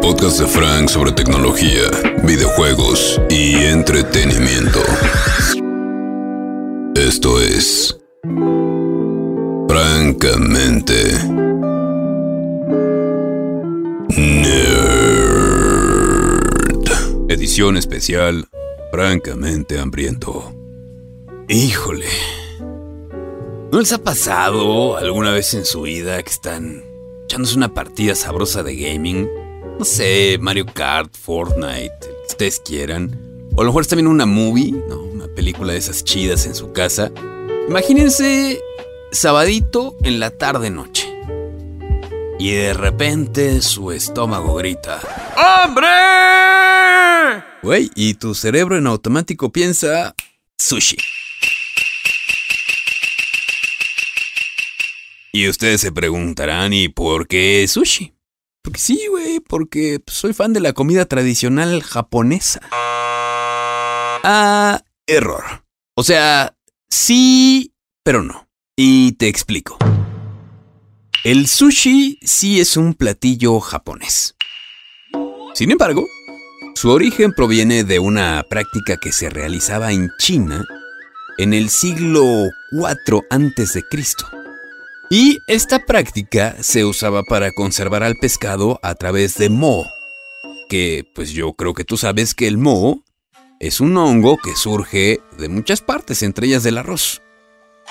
podcast 0.00 0.40
de 0.40 0.46
Frank 0.46 0.88
sobre 0.88 1.12
tecnología, 1.12 1.90
videojuegos 2.22 3.20
y 3.28 3.54
entretenimiento. 3.64 4.80
Esto 6.94 7.40
es. 7.40 7.98
Francamente. 9.68 10.94
Nerd. 14.16 14.88
Edición 17.28 17.76
especial. 17.76 18.48
Francamente 18.92 19.78
hambriento. 19.78 20.52
Híjole. 21.48 22.06
¿No 23.70 23.80
les 23.80 23.92
ha 23.92 23.98
pasado 23.98 24.96
alguna 24.96 25.32
vez 25.32 25.54
en 25.54 25.64
su 25.64 25.82
vida 25.82 26.22
que 26.22 26.30
están 26.30 26.82
echándose 27.24 27.56
una 27.56 27.74
partida 27.74 28.14
sabrosa 28.14 28.62
de 28.62 28.76
gaming? 28.76 29.47
No 29.78 29.84
sé, 29.84 30.38
Mario 30.40 30.66
Kart, 30.66 31.16
Fortnite, 31.16 31.92
lo 32.00 32.16
que 32.16 32.26
ustedes 32.28 32.58
quieran. 32.58 33.16
O 33.54 33.60
a 33.60 33.64
lo 33.64 33.70
mejor 33.70 33.82
están 33.82 33.98
viendo 33.98 34.10
una 34.10 34.26
movie, 34.26 34.72
¿no? 34.72 34.98
Una 34.98 35.28
película 35.28 35.72
de 35.72 35.78
esas 35.78 36.02
chidas 36.02 36.46
en 36.46 36.56
su 36.56 36.72
casa. 36.72 37.12
Imagínense 37.68 38.60
sabadito 39.12 39.96
en 40.02 40.18
la 40.18 40.30
tarde-noche. 40.30 41.06
Y 42.40 42.50
de 42.50 42.74
repente 42.74 43.62
su 43.62 43.92
estómago 43.92 44.56
grita: 44.56 45.00
¡Hambre! 45.36 45.86
Güey, 47.62 47.88
y 47.94 48.14
tu 48.14 48.34
cerebro 48.34 48.76
en 48.76 48.88
automático 48.88 49.52
piensa: 49.52 50.12
sushi. 50.58 50.96
Y 55.30 55.48
ustedes 55.48 55.80
se 55.82 55.92
preguntarán, 55.92 56.72
¿y 56.72 56.88
por 56.88 57.28
qué 57.28 57.64
sushi? 57.68 58.12
Porque 58.60 58.80
sí, 58.80 59.07
porque 59.40 60.00
soy 60.06 60.32
fan 60.32 60.52
de 60.52 60.60
la 60.60 60.72
comida 60.72 61.06
tradicional 61.06 61.82
japonesa. 61.82 62.60
Ah, 62.72 64.82
error. 65.06 65.64
O 65.94 66.02
sea, 66.02 66.56
sí, 66.90 67.74
pero 68.02 68.22
no. 68.22 68.48
Y 68.76 69.12
te 69.12 69.28
explico. 69.28 69.76
El 71.24 71.48
sushi 71.48 72.18
sí 72.22 72.60
es 72.60 72.76
un 72.76 72.94
platillo 72.94 73.58
japonés. 73.60 74.36
Sin 75.54 75.72
embargo, 75.72 76.06
su 76.74 76.90
origen 76.90 77.32
proviene 77.32 77.82
de 77.82 77.98
una 77.98 78.44
práctica 78.48 78.96
que 78.96 79.12
se 79.12 79.28
realizaba 79.28 79.92
en 79.92 80.10
China 80.18 80.64
en 81.38 81.54
el 81.54 81.70
siglo 81.70 82.22
IV 82.72 83.22
a.C. 83.30 83.82
Y 85.10 85.38
esta 85.46 85.78
práctica 85.78 86.56
se 86.60 86.84
usaba 86.84 87.22
para 87.22 87.52
conservar 87.52 88.02
al 88.02 88.16
pescado 88.16 88.78
a 88.82 88.94
través 88.94 89.36
de 89.36 89.48
moho, 89.48 89.86
que 90.68 91.04
pues 91.14 91.30
yo 91.30 91.54
creo 91.54 91.72
que 91.72 91.84
tú 91.84 91.96
sabes 91.96 92.34
que 92.34 92.46
el 92.46 92.58
moho 92.58 93.04
es 93.58 93.80
un 93.80 93.96
hongo 93.96 94.36
que 94.36 94.54
surge 94.54 95.20
de 95.38 95.48
muchas 95.48 95.80
partes, 95.80 96.22
entre 96.22 96.46
ellas 96.46 96.62
del 96.62 96.76
arroz. 96.76 97.22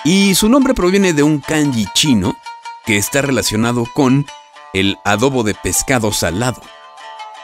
Y 0.05 0.35
su 0.35 0.47
nombre 0.47 0.75
proviene 0.75 1.13
de 1.13 1.23
un 1.23 1.39
kanji 1.39 1.87
chino 1.95 2.37
que 2.85 2.97
está 2.97 3.23
relacionado 3.23 3.85
con 3.95 4.27
el 4.73 4.97
adobo 5.03 5.43
de 5.43 5.55
pescado 5.55 6.11
salado. 6.13 6.61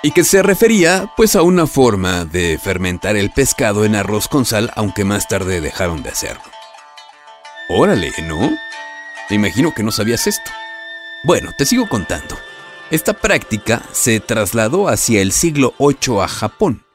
Y 0.03 0.11
que 0.11 0.23
se 0.23 0.43
refería 0.43 1.11
pues 1.17 1.35
a 1.35 1.41
una 1.41 1.65
forma 1.65 2.25
de 2.25 2.59
fermentar 2.61 3.15
el 3.15 3.31
pescado 3.31 3.85
en 3.85 3.95
arroz 3.95 4.27
con 4.27 4.45
sal, 4.45 4.71
aunque 4.75 5.03
más 5.03 5.27
tarde 5.27 5.61
dejaron 5.61 6.03
de 6.03 6.09
hacerlo. 6.09 6.43
Órale, 7.69 8.11
¿no? 8.27 8.51
Imagino 9.33 9.73
que 9.73 9.83
no 9.83 9.91
sabías 9.91 10.27
esto. 10.27 10.51
Bueno, 11.23 11.51
te 11.57 11.65
sigo 11.65 11.87
contando. 11.87 12.37
Esta 12.91 13.13
práctica 13.13 13.81
se 13.91 14.19
trasladó 14.19 14.87
hacia 14.87 15.21
el 15.21 15.31
siglo 15.31 15.73
VIII 15.79 16.21
a 16.21 16.27
Japón, 16.27 16.85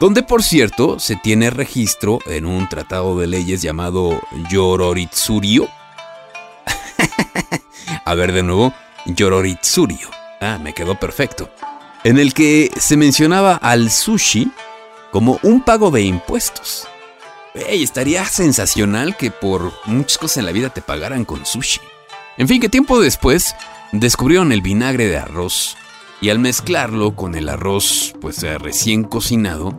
donde 0.00 0.22
por 0.24 0.42
cierto 0.42 0.98
se 0.98 1.14
tiene 1.14 1.50
registro 1.50 2.18
en 2.26 2.46
un 2.46 2.68
tratado 2.68 3.16
de 3.18 3.28
leyes 3.28 3.62
llamado 3.62 4.20
Yororitsurio. 4.50 5.68
a 8.04 8.14
ver 8.14 8.32
de 8.32 8.42
nuevo, 8.42 8.74
Yororitsurio. 9.06 10.10
Ah, 10.40 10.58
me 10.60 10.72
quedó 10.72 10.98
perfecto. 10.98 11.50
En 12.02 12.18
el 12.18 12.34
que 12.34 12.70
se 12.78 12.96
mencionaba 12.96 13.56
al 13.56 13.90
sushi 13.90 14.50
como 15.12 15.38
un 15.42 15.62
pago 15.62 15.90
de 15.90 16.02
impuestos. 16.02 16.88
Estaría 17.54 18.24
sensacional 18.26 19.16
que 19.16 19.30
por 19.30 19.72
muchas 19.86 20.18
cosas 20.18 20.38
en 20.38 20.46
la 20.46 20.52
vida 20.52 20.70
te 20.70 20.82
pagaran 20.82 21.24
con 21.24 21.44
sushi. 21.44 21.80
En 22.36 22.46
fin, 22.46 22.60
que 22.60 22.68
tiempo 22.68 23.00
después 23.00 23.54
descubrieron 23.92 24.52
el 24.52 24.62
vinagre 24.62 25.08
de 25.08 25.18
arroz 25.18 25.76
y 26.20 26.30
al 26.30 26.38
mezclarlo 26.38 27.16
con 27.16 27.34
el 27.34 27.48
arroz 27.48 28.14
pues 28.20 28.42
eh, 28.42 28.58
recién 28.58 29.04
cocinado, 29.04 29.76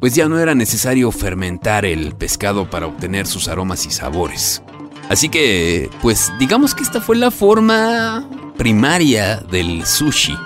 pues 0.00 0.14
ya 0.14 0.28
no 0.28 0.38
era 0.38 0.54
necesario 0.54 1.12
fermentar 1.12 1.84
el 1.84 2.14
pescado 2.14 2.68
para 2.70 2.86
obtener 2.86 3.26
sus 3.26 3.48
aromas 3.48 3.86
y 3.86 3.90
sabores. 3.90 4.62
Así 5.08 5.28
que, 5.28 5.90
pues 6.00 6.32
digamos 6.38 6.74
que 6.74 6.82
esta 6.82 7.00
fue 7.00 7.16
la 7.16 7.30
forma 7.30 8.28
primaria 8.56 9.36
del 9.36 9.84
sushi. 9.84 10.36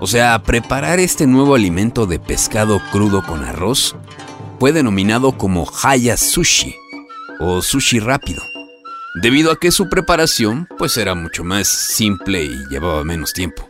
O 0.00 0.06
sea, 0.06 0.42
preparar 0.42 0.98
este 0.98 1.26
nuevo 1.26 1.54
alimento 1.54 2.06
de 2.06 2.18
pescado 2.18 2.82
crudo 2.90 3.22
con 3.22 3.44
arroz 3.44 3.96
fue 4.58 4.72
denominado 4.72 5.36
como 5.36 5.70
Haya 5.82 6.16
Sushi 6.16 6.74
o 7.38 7.60
sushi 7.60 7.98
rápido, 7.98 8.42
debido 9.22 9.52
a 9.52 9.58
que 9.58 9.70
su 9.70 9.88
preparación 9.88 10.66
pues 10.78 10.96
era 10.96 11.14
mucho 11.14 11.44
más 11.44 11.68
simple 11.68 12.44
y 12.44 12.66
llevaba 12.70 13.04
menos 13.04 13.32
tiempo. 13.32 13.68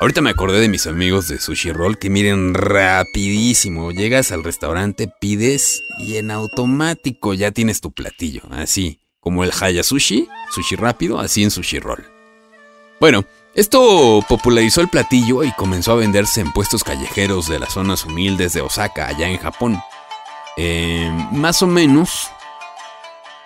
Ahorita 0.00 0.20
me 0.20 0.30
acordé 0.30 0.60
de 0.60 0.68
mis 0.68 0.86
amigos 0.86 1.28
de 1.28 1.38
Sushi 1.38 1.70
Roll 1.70 1.98
que 1.98 2.10
miren 2.10 2.52
rapidísimo, 2.52 3.92
llegas 3.92 4.32
al 4.32 4.42
restaurante, 4.42 5.08
pides 5.20 5.82
y 5.98 6.16
en 6.16 6.30
automático 6.32 7.32
ya 7.32 7.52
tienes 7.52 7.80
tu 7.80 7.92
platillo, 7.92 8.42
así 8.50 9.00
como 9.20 9.44
el 9.44 9.52
Haya 9.58 9.82
Sushi, 9.82 10.28
sushi 10.50 10.76
rápido, 10.76 11.20
así 11.20 11.44
en 11.44 11.50
Sushi 11.50 11.78
Roll. 11.78 12.04
Bueno, 13.00 13.24
esto 13.54 14.24
popularizó 14.28 14.80
el 14.80 14.88
platillo 14.88 15.44
y 15.44 15.52
comenzó 15.52 15.92
a 15.92 15.96
venderse 15.96 16.40
en 16.40 16.52
puestos 16.52 16.82
callejeros 16.82 17.48
de 17.48 17.60
las 17.60 17.72
zonas 17.72 18.04
humildes 18.04 18.52
de 18.52 18.60
Osaka, 18.60 19.06
allá 19.06 19.28
en 19.28 19.38
Japón. 19.38 19.80
Eh, 20.56 21.10
más 21.32 21.62
o 21.62 21.66
menos 21.66 22.30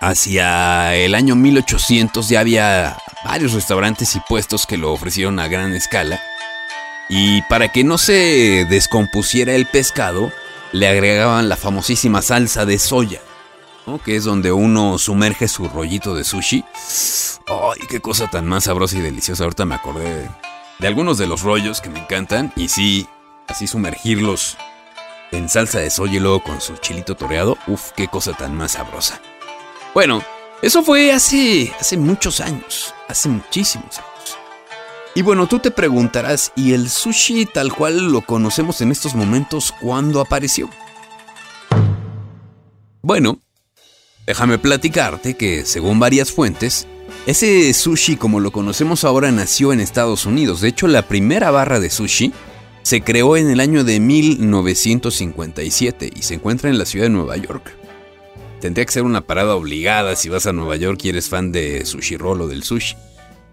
hacia 0.00 0.94
el 0.94 1.14
año 1.14 1.34
1800 1.34 2.28
ya 2.28 2.40
había 2.40 2.98
varios 3.24 3.52
restaurantes 3.52 4.14
y 4.14 4.20
puestos 4.20 4.66
que 4.66 4.76
lo 4.76 4.92
ofrecieron 4.92 5.38
a 5.38 5.48
gran 5.48 5.72
escala. 5.72 6.20
Y 7.08 7.42
para 7.42 7.68
que 7.68 7.84
no 7.84 7.96
se 7.98 8.66
descompusiera 8.68 9.54
el 9.54 9.66
pescado, 9.66 10.30
le 10.72 10.88
agregaban 10.88 11.48
la 11.48 11.56
famosísima 11.56 12.20
salsa 12.20 12.66
de 12.66 12.78
soya, 12.78 13.20
que 14.04 14.16
es 14.16 14.24
donde 14.24 14.52
uno 14.52 14.98
sumerge 14.98 15.48
su 15.48 15.68
rollito 15.68 16.14
de 16.14 16.24
sushi. 16.24 16.64
¡Ay, 17.46 17.86
qué 17.88 18.00
cosa 18.00 18.28
tan 18.28 18.46
más 18.46 18.64
sabrosa 18.64 18.98
y 18.98 19.00
deliciosa! 19.00 19.44
Ahorita 19.44 19.64
me 19.64 19.74
acordé 19.74 20.04
de, 20.04 20.28
de 20.78 20.86
algunos 20.86 21.16
de 21.16 21.26
los 21.26 21.40
rollos 21.40 21.80
que 21.80 21.88
me 21.88 22.00
encantan. 22.00 22.52
Y 22.56 22.68
sí, 22.68 23.08
así 23.46 23.66
sumergirlos 23.66 24.58
en 25.32 25.48
salsa 25.48 25.80
de 25.80 25.90
soya 25.90 26.14
y 26.14 26.20
luego 26.20 26.42
con 26.42 26.60
su 26.60 26.76
chilito 26.76 27.14
toreado. 27.14 27.56
Uf, 27.66 27.92
qué 27.96 28.08
cosa 28.08 28.32
tan 28.32 28.54
más 28.54 28.72
sabrosa. 28.72 29.20
Bueno, 29.94 30.22
eso 30.62 30.82
fue 30.82 31.12
hace, 31.12 31.72
hace 31.78 31.96
muchos 31.96 32.40
años, 32.40 32.94
hace 33.08 33.28
muchísimos 33.28 33.98
años. 33.98 34.38
Y 35.14 35.22
bueno, 35.22 35.46
tú 35.46 35.58
te 35.58 35.70
preguntarás, 35.70 36.52
¿y 36.54 36.74
el 36.74 36.88
sushi 36.88 37.46
tal 37.46 37.72
cual 37.72 38.12
lo 38.12 38.20
conocemos 38.20 38.80
en 38.80 38.92
estos 38.92 39.14
momentos 39.14 39.72
cuándo 39.80 40.20
apareció? 40.20 40.70
Bueno, 43.02 43.38
déjame 44.26 44.58
platicarte 44.58 45.34
que, 45.34 45.64
según 45.64 45.98
varias 45.98 46.30
fuentes, 46.30 46.86
ese 47.26 47.72
sushi 47.74 48.16
como 48.16 48.40
lo 48.40 48.52
conocemos 48.52 49.04
ahora 49.04 49.32
nació 49.32 49.72
en 49.72 49.80
Estados 49.80 50.26
Unidos. 50.26 50.60
De 50.60 50.68
hecho, 50.68 50.86
la 50.88 51.02
primera 51.02 51.50
barra 51.50 51.80
de 51.80 51.90
sushi 51.90 52.32
se 52.88 53.02
creó 53.02 53.36
en 53.36 53.50
el 53.50 53.60
año 53.60 53.84
de 53.84 54.00
1957 54.00 56.10
y 56.16 56.22
se 56.22 56.32
encuentra 56.32 56.70
en 56.70 56.78
la 56.78 56.86
ciudad 56.86 57.04
de 57.04 57.10
Nueva 57.10 57.36
York. 57.36 57.76
Tendría 58.62 58.86
que 58.86 58.92
ser 58.92 59.02
una 59.02 59.26
parada 59.26 59.56
obligada 59.56 60.16
si 60.16 60.30
vas 60.30 60.46
a 60.46 60.54
Nueva 60.54 60.76
York 60.76 60.98
y 61.04 61.10
eres 61.10 61.28
fan 61.28 61.52
de 61.52 61.84
sushi 61.84 62.16
roll 62.16 62.40
o 62.40 62.48
del 62.48 62.62
sushi. 62.62 62.96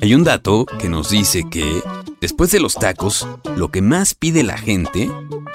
hay 0.00 0.14
un 0.14 0.24
dato 0.24 0.64
que 0.78 0.88
nos 0.88 1.10
dice 1.10 1.44
que 1.50 1.82
después 2.20 2.50
de 2.50 2.60
los 2.60 2.72
tacos, 2.74 3.28
lo 3.56 3.70
que 3.70 3.82
más 3.82 4.14
pide 4.14 4.42
la 4.42 4.56
gente 4.56 5.10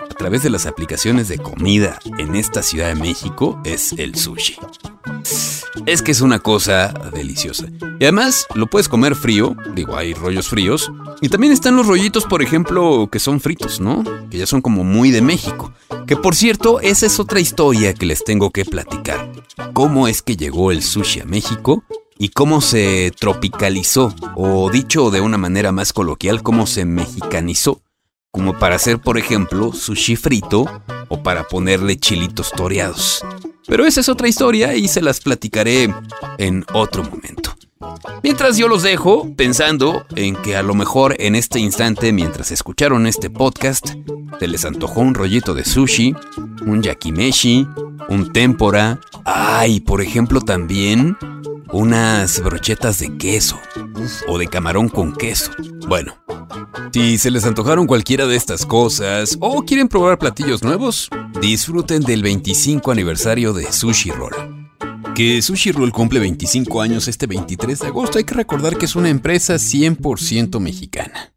a 0.10 0.14
través 0.14 0.44
de 0.44 0.52
las 0.52 0.68
aplicaciones 0.68 1.28
de 1.28 1.40
comida 1.40 1.98
en 2.20 2.36
esta 2.36 2.62
Ciudad 2.62 2.90
de 2.90 2.96
México 2.96 3.60
es 3.64 3.94
el 3.94 4.14
sushi. 4.16 4.58
Es 5.86 6.02
que 6.02 6.12
es 6.12 6.22
una 6.22 6.40
cosa 6.40 6.94
deliciosa. 7.14 7.68
Y 8.00 8.04
además 8.04 8.48
lo 8.56 8.68
puedes 8.68 8.88
comer 8.88 9.16
frío, 9.16 9.56
digo, 9.76 9.98
hay 9.98 10.14
rollos 10.14 10.48
fríos. 10.48 10.92
Y 11.22 11.30
también 11.30 11.54
están 11.54 11.76
los 11.76 11.88
rollitos, 11.88 12.26
por 12.26 12.42
ejemplo, 12.42 13.10
que 13.12 13.20
son 13.20 13.40
fritos, 13.40 13.80
¿no? 13.80 14.04
Que 14.30 14.38
ya 14.40 14.46
son 14.46 14.62
como 14.62 14.84
muy 14.84 15.12
de 15.12 15.22
México. 15.22 15.74
Que 16.08 16.16
por 16.16 16.36
cierto, 16.36 16.80
esa 16.82 17.06
es 17.06 17.20
otra 17.20 17.40
historia 17.40 17.94
que 17.94 18.06
les 18.06 18.24
tengo 18.24 18.52
que 18.52 18.66
platicar. 18.66 19.32
¿Cómo 19.74 20.08
es 20.08 20.22
que 20.22 20.38
llegó 20.38 20.72
el 20.72 20.84
sushi 20.84 21.22
a 21.22 21.26
México? 21.26 21.84
Y 22.18 22.30
cómo 22.30 22.62
se 22.62 23.12
tropicalizó, 23.20 24.14
o 24.36 24.70
dicho 24.70 25.10
de 25.10 25.22
una 25.22 25.38
manera 25.38 25.72
más 25.72 25.92
coloquial, 25.92 26.44
cómo 26.44 26.68
se 26.68 26.86
mexicanizó 26.86 27.82
como 28.32 28.58
para 28.58 28.76
hacer, 28.76 29.00
por 29.00 29.18
ejemplo, 29.18 29.74
sushi 29.74 30.16
frito 30.16 30.66
o 31.12 31.22
para 31.22 31.44
ponerle 31.44 31.98
chilitos 31.98 32.52
toreados. 32.52 33.24
Pero 33.68 33.86
esa 33.86 34.00
es 34.00 34.10
otra 34.10 34.30
historia 34.30 34.76
y 34.76 34.88
se 34.88 35.02
las 35.02 35.20
platicaré 35.20 35.94
en 36.38 36.66
otro 36.74 37.04
momento. 37.04 37.54
Mientras 38.24 38.58
yo 38.58 38.70
los 38.70 38.82
dejo 38.82 39.28
pensando 39.36 40.06
en 40.16 40.36
que 40.38 40.56
a 40.56 40.64
lo 40.64 40.74
mejor 40.74 41.16
en 41.20 41.36
este 41.36 41.60
instante, 41.60 42.14
mientras 42.14 42.52
escucharon 42.52 43.08
este 43.08 43.30
podcast, 43.30 43.90
se 44.40 44.48
les 44.48 44.64
antojó 44.64 45.02
un 45.02 45.14
rollito 45.14 45.54
de 45.54 45.66
sushi, 45.66 46.16
un 46.66 46.82
yakimeshi, 46.82 47.68
un 48.08 48.32
tempura, 48.32 49.02
ay, 49.26 49.82
por 49.82 50.02
ejemplo 50.02 50.40
también 50.40 51.18
unas 51.74 52.42
brochetas 52.42 53.00
de 53.00 53.18
queso 53.18 53.60
o 54.28 54.38
de 54.38 54.48
camarón 54.48 54.90
con 54.90 55.14
queso. 55.14 55.52
Bueno, 55.88 56.21
si 56.94 57.18
se 57.18 57.32
les 57.32 57.46
antojaron 57.46 57.88
cualquiera 57.88 58.28
de 58.28 58.36
estas 58.36 58.66
cosas 58.66 59.38
o 59.40 59.64
quieren 59.64 59.88
probar 59.88 60.20
platillos 60.20 60.64
nuevos, 60.64 61.10
disfruten 61.42 62.02
del 62.04 62.22
25 62.22 62.92
aniversario 62.92 63.54
de 63.54 63.72
Sushi 63.72 64.12
Roll. 64.12 64.34
Que 65.16 65.42
Sushi 65.42 65.72
Roll 65.72 65.92
cumple 65.92 66.20
25 66.20 66.82
años 66.82 67.08
este 67.08 67.28
23 67.28 67.80
de 67.80 67.88
agosto, 67.88 68.18
hay 68.18 68.24
que 68.24 68.36
recordar 68.36 68.78
que 68.78 68.86
es 68.86 68.96
una 68.96 69.10
empresa 69.10 69.56
100% 69.56 70.60
mexicana. 70.60 71.34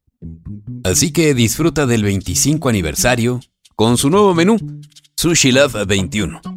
Así 0.85 1.13
que 1.13 1.35
disfruta 1.35 1.87
del 1.87 2.03
25 2.03 2.69
aniversario 2.69 3.41
con 3.75 3.99
su 3.99 4.11
nuevo 4.11 4.35
menú, 4.35 4.57
Sushi 5.17 5.53
Love 5.53 5.87
21 5.87 6.54